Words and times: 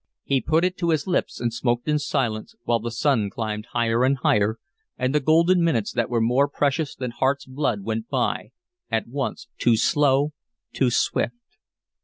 He 0.23 0.41
put 0.41 0.65
it 0.65 0.77
to 0.79 0.89
his 0.89 1.05
lips 1.05 1.39
and 1.39 1.53
smoked 1.53 1.87
in 1.87 1.99
silence, 1.99 2.55
while 2.63 2.79
the 2.79 2.89
sun 2.89 3.29
climbed 3.29 3.67
higher 3.73 4.03
and 4.03 4.17
higher, 4.17 4.57
and 4.97 5.13
the 5.13 5.19
golden 5.19 5.63
minutes 5.63 5.91
that 5.91 6.09
were 6.09 6.19
more 6.19 6.47
precious 6.47 6.95
than 6.95 7.11
heart's 7.11 7.45
blood 7.45 7.81
went 7.83 8.09
by, 8.09 8.49
at 8.89 9.05
once 9.07 9.47
too 9.59 9.77
slow, 9.77 10.33
too 10.73 10.89
swift. 10.89 11.59